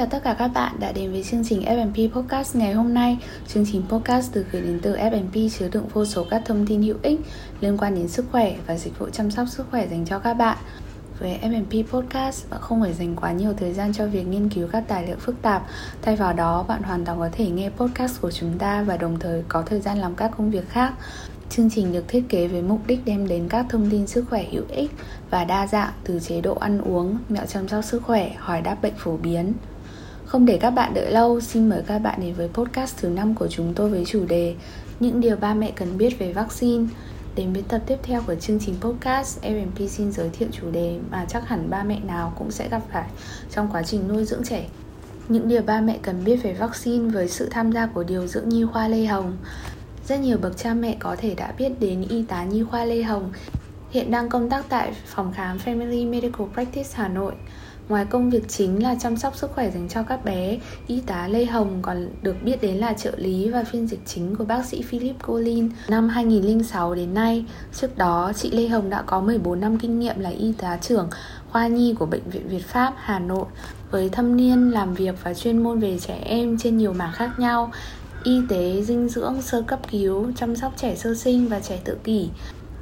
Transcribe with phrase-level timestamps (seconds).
[0.00, 3.18] chào tất cả các bạn đã đến với chương trình F&P Podcast ngày hôm nay.
[3.48, 6.82] Chương trình podcast được gửi đến từ F&P chứa đựng vô số các thông tin
[6.82, 7.20] hữu ích
[7.60, 10.34] liên quan đến sức khỏe và dịch vụ chăm sóc sức khỏe dành cho các
[10.34, 10.56] bạn.
[11.18, 14.68] Với F&P Podcast, bạn không phải dành quá nhiều thời gian cho việc nghiên cứu
[14.72, 15.66] các tài liệu phức tạp.
[16.02, 19.18] Thay vào đó, bạn hoàn toàn có thể nghe podcast của chúng ta và đồng
[19.18, 20.92] thời có thời gian làm các công việc khác.
[21.50, 24.44] Chương trình được thiết kế với mục đích đem đến các thông tin sức khỏe
[24.50, 24.90] hữu ích
[25.30, 28.76] và đa dạng từ chế độ ăn uống, mẹo chăm sóc sức khỏe, hỏi đáp
[28.82, 29.52] bệnh phổ biến.
[30.30, 33.34] Không để các bạn đợi lâu, xin mời các bạn đến với podcast thứ 5
[33.34, 34.54] của chúng tôi với chủ đề
[35.00, 36.86] Những điều ba mẹ cần biết về vaccine.
[37.36, 40.98] Đến với tập tiếp theo của chương trình podcast, FMP xin giới thiệu chủ đề
[41.10, 43.08] mà chắc hẳn ba mẹ nào cũng sẽ gặp phải
[43.50, 44.68] trong quá trình nuôi dưỡng trẻ.
[45.28, 48.48] Những điều ba mẹ cần biết về vaccine với sự tham gia của điều dưỡng
[48.48, 49.36] nhi khoa Lê Hồng.
[50.08, 53.02] Rất nhiều bậc cha mẹ có thể đã biết đến y tá nhi khoa Lê
[53.02, 53.32] Hồng,
[53.90, 57.32] hiện đang công tác tại phòng khám Family Medical Practice Hà Nội.
[57.90, 61.28] Ngoài công việc chính là chăm sóc sức khỏe dành cho các bé, y tá
[61.28, 64.64] Lê Hồng còn được biết đến là trợ lý và phiên dịch chính của bác
[64.64, 65.70] sĩ Philip Colin.
[65.88, 67.44] Năm 2006 đến nay,
[67.80, 71.08] trước đó chị Lê Hồng đã có 14 năm kinh nghiệm là y tá trưởng
[71.50, 73.46] khoa nhi của Bệnh viện Việt Pháp Hà Nội
[73.90, 77.30] với thâm niên làm việc và chuyên môn về trẻ em trên nhiều mảng khác
[77.38, 77.70] nhau
[78.24, 81.96] y tế, dinh dưỡng, sơ cấp cứu, chăm sóc trẻ sơ sinh và trẻ tự
[82.04, 82.28] kỷ.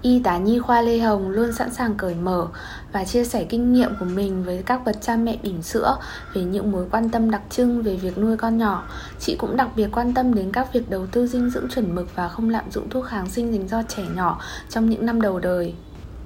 [0.02, 2.46] Y tá nhi khoa Lê Hồng luôn sẵn sàng cởi mở
[2.92, 5.98] và chia sẻ kinh nghiệm của mình với các bậc cha mẹ bỉm sữa
[6.34, 8.88] về những mối quan tâm đặc trưng về việc nuôi con nhỏ.
[9.20, 12.16] Chị cũng đặc biệt quan tâm đến các việc đầu tư dinh dưỡng chuẩn mực
[12.16, 15.38] và không lạm dụng thuốc kháng sinh dành cho trẻ nhỏ trong những năm đầu
[15.38, 15.74] đời.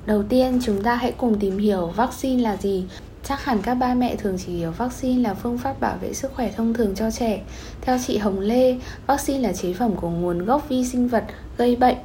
[0.07, 2.87] Đầu tiên, chúng ta hãy cùng tìm hiểu vaccine là gì
[3.25, 6.33] Chắc hẳn các ba mẹ thường chỉ hiểu vaccine là phương pháp bảo vệ sức
[6.35, 7.43] khỏe thông thường cho trẻ.
[7.81, 11.25] Theo chị Hồng Lê, vaccine là chế phẩm của nguồn gốc vi sinh vật
[11.57, 11.97] gây bệnh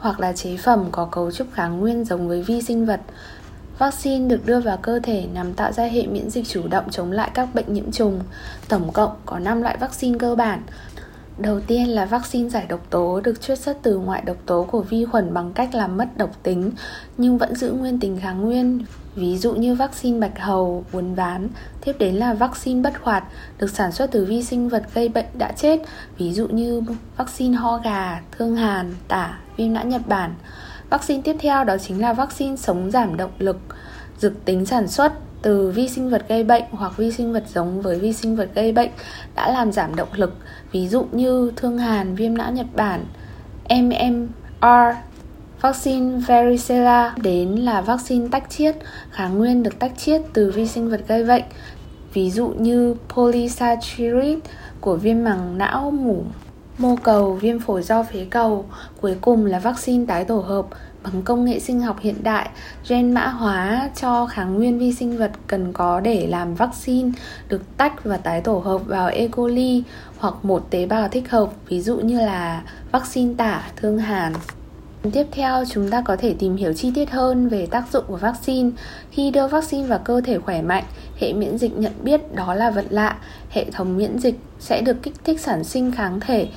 [0.00, 3.00] hoặc là chế phẩm có cấu trúc kháng nguyên giống với vi sinh vật.
[3.78, 7.12] Vaccine được đưa vào cơ thể nhằm tạo ra hệ miễn dịch chủ động chống
[7.12, 8.20] lại các bệnh nhiễm trùng.
[8.68, 10.62] Tổng cộng có 5 loại vaccine cơ bản.
[11.38, 14.80] Đầu tiên là vaccine giải độc tố được chiết xuất từ ngoại độc tố của
[14.80, 16.70] vi khuẩn bằng cách làm mất độc tính
[17.18, 18.84] nhưng vẫn giữ nguyên tính kháng nguyên
[19.14, 21.48] ví dụ như vaccine bạch hầu, uốn ván.
[21.84, 23.24] Tiếp đến là vaccine bất hoạt,
[23.58, 25.80] được sản xuất từ vi sinh vật gây bệnh đã chết,
[26.18, 26.82] ví dụ như
[27.16, 30.34] vaccine ho gà, thương hàn, tả, viêm não Nhật Bản.
[30.90, 33.58] Vaccine tiếp theo đó chính là vaccine sống giảm động lực,
[34.18, 35.12] dược tính sản xuất
[35.42, 38.50] từ vi sinh vật gây bệnh hoặc vi sinh vật giống với vi sinh vật
[38.54, 38.90] gây bệnh
[39.34, 40.34] đã làm giảm động lực,
[40.72, 43.04] ví dụ như thương hàn, viêm não Nhật Bản,
[43.68, 44.96] MMR,
[45.60, 48.76] Vaccine varicella đến là vaccine tách chiết,
[49.10, 51.44] kháng nguyên được tách chiết từ vi sinh vật gây bệnh,
[52.14, 54.40] ví dụ như polysaccharide
[54.80, 56.24] của viêm màng não mủ,
[56.80, 58.64] mô cầu, viêm phổi do phế cầu.
[59.00, 60.66] Cuối cùng là vaccine tái tổ hợp
[61.02, 62.48] bằng công nghệ sinh học hiện đại,
[62.88, 67.10] gen mã hóa cho kháng nguyên vi sinh vật cần có để làm vaccine
[67.48, 69.28] được tách và tái tổ hợp vào E.
[69.28, 69.82] coli
[70.18, 74.32] hoặc một tế bào thích hợp, ví dụ như là vaccine tả, thương hàn.
[75.12, 78.16] Tiếp theo, chúng ta có thể tìm hiểu chi tiết hơn về tác dụng của
[78.16, 78.70] vaccine.
[79.10, 80.84] Khi đưa vaccine vào cơ thể khỏe mạnh,
[81.20, 83.16] hệ miễn dịch nhận biết đó là vật lạ.
[83.50, 86.48] Hệ thống miễn dịch sẽ được kích thích sản sinh kháng thể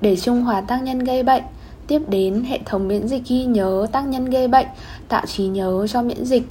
[0.00, 1.42] để trung hòa tác nhân gây bệnh.
[1.86, 4.66] Tiếp đến, hệ thống miễn dịch ghi nhớ tác nhân gây bệnh,
[5.08, 6.42] tạo trí nhớ cho miễn dịch.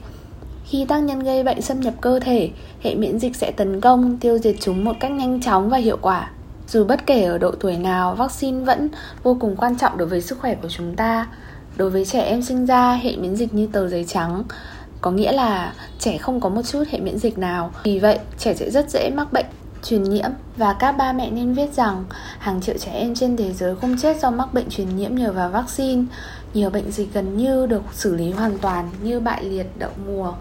[0.66, 2.50] Khi tác nhân gây bệnh xâm nhập cơ thể,
[2.81, 5.97] hệ miễn dịch sẽ tấn công, tiêu diệt chúng một cách nhanh chóng và hiệu
[6.02, 6.31] quả.
[6.68, 8.90] Dù bất kể ở độ tuổi nào, vaccine vẫn
[9.24, 11.28] vô cùng quan trọng đối với sức khỏe của chúng ta.
[11.78, 14.44] Đối với trẻ em sinh ra, hệ miễn dịch như tờ giấy trắng,
[15.02, 17.72] có nghĩa là trẻ không có một chút hệ miễn dịch nào.
[17.84, 19.46] Vì vậy, trẻ sẽ rất dễ mắc bệnh
[19.84, 22.06] truyền nhiễm và các ba mẹ nên biết rằng
[22.40, 25.32] hàng triệu trẻ em trên thế giới không chết do mắc bệnh truyền nhiễm nhờ
[25.32, 26.04] vào vaccine.
[26.54, 30.34] Nhiều bệnh dịch gần như được xử lý hoàn toàn như bại liệt, đậu mùa.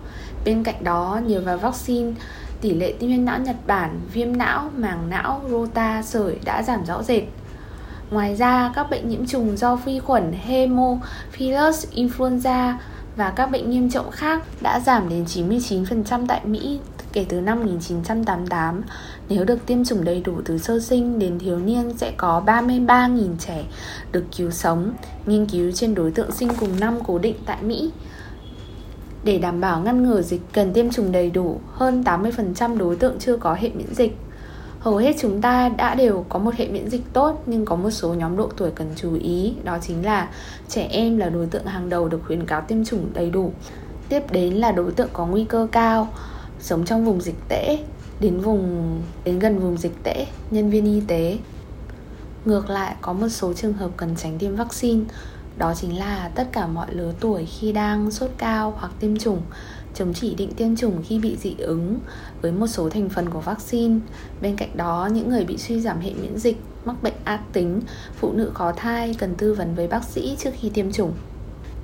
[0.45, 2.13] Bên cạnh đó, nhờ vào vaccine,
[2.61, 6.85] tỷ lệ tim viêm não Nhật Bản, viêm não, màng não, rota, sởi đã giảm
[6.85, 7.23] rõ rệt.
[8.11, 12.75] Ngoài ra, các bệnh nhiễm trùng do vi khuẩn Haemophilus influenza
[13.17, 16.81] và các bệnh nghiêm trọng khác đã giảm đến 99% tại Mỹ
[17.17, 18.83] kể từ năm 1988.
[19.29, 23.37] Nếu được tiêm chủng đầy đủ từ sơ sinh đến thiếu niên sẽ có 33.000
[23.39, 23.65] trẻ
[24.13, 24.93] được cứu sống,
[25.27, 27.91] nghiên cứu trên đối tượng sinh cùng năm cố định tại Mỹ.
[29.25, 33.19] Để đảm bảo ngăn ngừa dịch cần tiêm chủng đầy đủ, hơn 80% đối tượng
[33.19, 34.17] chưa có hệ miễn dịch.
[34.81, 37.91] Hầu hết chúng ta đã đều có một hệ miễn dịch tốt nhưng có một
[37.91, 40.29] số nhóm độ tuổi cần chú ý, đó chính là
[40.69, 43.53] trẻ em là đối tượng hàng đầu được khuyến cáo tiêm chủng đầy đủ.
[44.09, 46.09] Tiếp đến là đối tượng có nguy cơ cao,
[46.67, 47.79] sống trong vùng dịch tễ,
[48.21, 51.39] đến vùng đến gần vùng dịch tễ, nhân viên y tế.
[52.45, 55.05] Ngược lại có một số trường hợp cần tránh tiêm vaccine
[55.59, 59.41] Đó chính là tất cả mọi lứa tuổi khi đang sốt cao hoặc tiêm chủng
[59.95, 61.99] chống chỉ định tiêm chủng khi bị dị ứng
[62.43, 63.99] với một số thành phần của vaccine.
[64.43, 67.81] Bên cạnh đó, những người bị suy giảm hệ miễn dịch, mắc bệnh ác tính,
[68.15, 71.13] phụ nữ có thai cần tư vấn với bác sĩ trước khi tiêm chủng.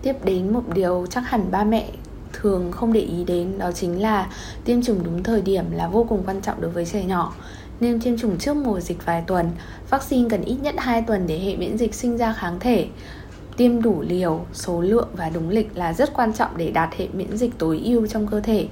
[0.03, 1.91] Tiếp đến một điều chắc hẳn ba mẹ
[2.33, 4.31] thường không để ý đến đó chính là
[4.65, 7.35] tiêm chủng đúng thời điểm là vô cùng quan trọng đối với trẻ nhỏ.
[7.81, 9.51] Nên tiêm chủng trước mùa dịch vài tuần,
[9.91, 12.87] vaccine cần ít nhất 2 tuần để hệ miễn dịch sinh ra kháng thể.
[13.57, 17.09] Tiêm đủ liều, số lượng và đúng lịch là rất quan trọng để đạt hệ
[17.13, 18.69] miễn dịch tối ưu trong cơ thể.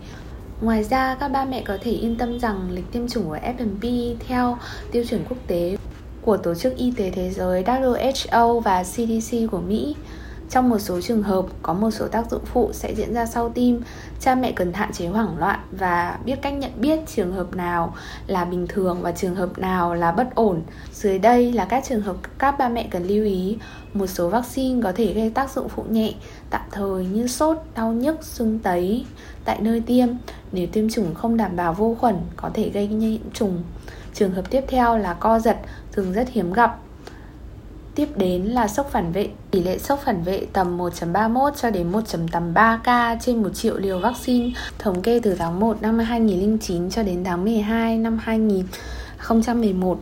[0.61, 4.15] Ngoài ra, các ba mẹ có thể yên tâm rằng lịch tiêm chủng của FMP
[4.29, 4.59] theo
[4.93, 5.77] tiêu chuẩn quốc tế
[6.23, 9.95] của Tổ chức Y tế Thế giới WHO và CDC của Mỹ
[10.51, 13.49] trong một số trường hợp có một số tác dụng phụ sẽ diễn ra sau
[13.49, 13.83] tim,
[14.21, 17.95] cha mẹ cần hạn chế hoảng loạn và biết cách nhận biết trường hợp nào
[18.27, 20.63] là bình thường và trường hợp nào là bất ổn.
[20.93, 23.59] Dưới đây là các trường hợp các ba mẹ cần lưu ý.
[23.95, 26.15] Một số vaccine có thể gây tác dụng phụ nhẹ
[26.51, 29.07] tạm thời như sốt, đau nhức, sưng tấy
[29.45, 30.09] tại nơi tiêm.
[30.53, 33.63] Nếu tiêm chủng không đảm bảo vô khuẩn có thể gây nhiễm trùng.
[34.15, 35.57] Trường hợp tiếp theo là co giật,
[35.93, 36.79] thường rất hiếm gặp
[37.95, 39.29] Tiếp đến là sốc phản vệ.
[39.51, 43.99] Tỷ lệ sốc phản vệ tầm 1.31 cho đến 1.83 ca trên 1 triệu liều
[43.99, 50.01] vaccine thống kê từ tháng 1 năm 2009 cho đến tháng 12 năm 2011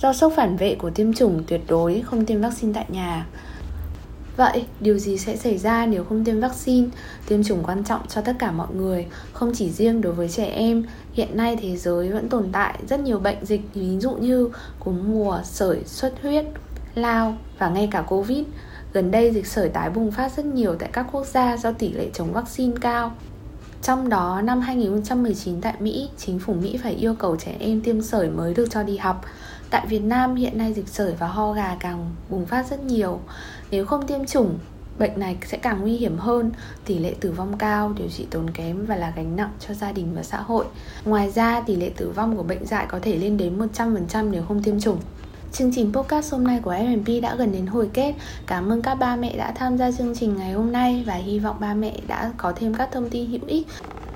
[0.00, 3.26] do sốc phản vệ của tiêm chủng tuyệt đối không tiêm vaccine tại nhà.
[4.36, 6.88] Vậy, điều gì sẽ xảy ra nếu không tiêm vaccine?
[7.28, 10.44] Tiêm chủng quan trọng cho tất cả mọi người, không chỉ riêng đối với trẻ
[10.44, 10.84] em.
[11.12, 14.50] Hiện nay thế giới vẫn tồn tại rất nhiều bệnh dịch, ví dụ như
[14.80, 16.44] cúm mùa, sởi, xuất huyết,
[16.96, 18.44] lao và ngay cả Covid.
[18.92, 21.92] Gần đây dịch sởi tái bùng phát rất nhiều tại các quốc gia do tỷ
[21.92, 23.12] lệ chống vaccine cao.
[23.82, 28.02] Trong đó, năm 2019 tại Mỹ, chính phủ Mỹ phải yêu cầu trẻ em tiêm
[28.02, 29.24] sởi mới được cho đi học.
[29.70, 33.20] Tại Việt Nam, hiện nay dịch sởi và ho gà càng bùng phát rất nhiều.
[33.70, 34.58] Nếu không tiêm chủng,
[34.98, 36.50] bệnh này sẽ càng nguy hiểm hơn,
[36.84, 39.92] tỷ lệ tử vong cao, điều trị tốn kém và là gánh nặng cho gia
[39.92, 40.64] đình và xã hội.
[41.04, 44.42] Ngoài ra, tỷ lệ tử vong của bệnh dại có thể lên đến 100% nếu
[44.48, 44.98] không tiêm chủng.
[45.58, 48.14] Chương trình podcast hôm nay của FMP đã gần đến hồi kết.
[48.46, 51.38] Cảm ơn các ba mẹ đã tham gia chương trình ngày hôm nay và hy
[51.38, 53.66] vọng ba mẹ đã có thêm các thông tin hữu ích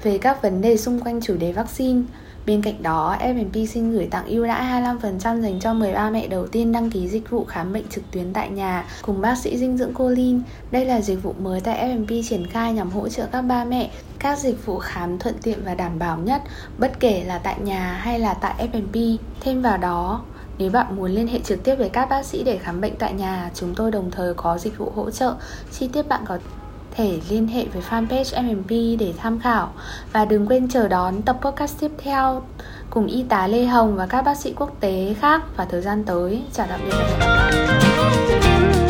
[0.03, 2.03] về các vấn đề xung quanh chủ đề vaccine.
[2.47, 6.47] Bên cạnh đó, FMP xin gửi tặng ưu đãi 25% dành cho 13 mẹ đầu
[6.47, 9.77] tiên đăng ký dịch vụ khám bệnh trực tuyến tại nhà cùng bác sĩ dinh
[9.79, 10.41] dưỡng Colin.
[10.71, 13.91] Đây là dịch vụ mới tại FMP triển khai nhằm hỗ trợ các ba mẹ
[14.19, 16.43] các dịch vụ khám thuận tiện và đảm bảo nhất,
[16.79, 19.17] bất kể là tại nhà hay là tại FMP.
[19.41, 20.25] Thêm vào đó,
[20.61, 23.13] nếu bạn muốn liên hệ trực tiếp với các bác sĩ để khám bệnh tại
[23.13, 25.35] nhà, chúng tôi đồng thời có dịch vụ hỗ trợ.
[25.73, 26.39] Chi tiết bạn có
[26.91, 29.73] thể liên hệ với fanpage MMP để tham khảo.
[30.13, 32.43] Và đừng quên chờ đón tập podcast tiếp theo
[32.91, 36.05] cùng y tá Lê Hồng và các bác sĩ quốc tế khác vào thời gian
[36.05, 36.43] tới.
[36.53, 38.90] Chào tạm biệt và hẹn gặp lại.